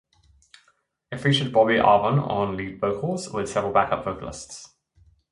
It 1.11 1.19
featured 1.19 1.53
Bobby 1.53 1.75
Arvon 1.75 2.27
on 2.27 2.57
lead 2.57 2.81
vocals, 2.81 3.31
with 3.31 3.47
several 3.47 3.71
back-up 3.71 4.03
vocalists. 4.03 4.69